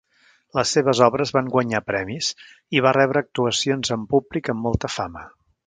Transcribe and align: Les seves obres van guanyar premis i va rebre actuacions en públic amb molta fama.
Les 0.59 0.69
seves 0.77 1.01
obres 1.07 1.33
van 1.35 1.51
guanyar 1.55 1.81
premis 1.89 2.31
i 2.79 2.83
va 2.87 2.95
rebre 2.99 3.23
actuacions 3.27 3.95
en 3.99 4.09
públic 4.15 4.51
amb 4.55 4.69
molta 4.69 4.93
fama. 4.99 5.27